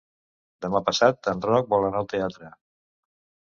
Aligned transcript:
Demà 0.65 0.81
passat 0.87 1.29
en 1.33 1.45
Roc 1.47 1.71
vol 1.75 1.87
anar 1.91 2.01
al 2.01 2.11
teatre. 2.17 2.53